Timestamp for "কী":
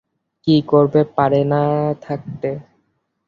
0.47-0.55